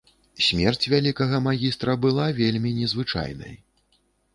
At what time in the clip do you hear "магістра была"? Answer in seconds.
1.49-2.25